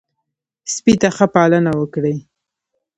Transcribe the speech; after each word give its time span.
سپي 0.73 0.93
ته 1.01 1.09
ښه 1.15 1.25
پالنه 1.35 1.71
وکړئ. 1.79 2.17